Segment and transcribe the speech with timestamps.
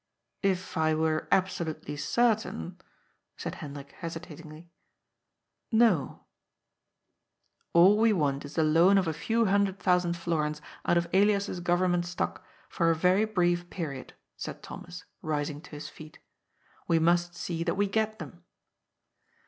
[0.41, 2.81] "If I were absolutely certain,"
[3.37, 4.65] said Hendrik hesitat ingly."
[5.85, 6.25] No.""
[7.75, 11.59] All we want is the loan of a few hundred thousand florins out of Elias's
[11.59, 16.17] Government Stock for a very brief period," said Thomas, rising to his feet.
[16.87, 18.43] "We must see that we get them."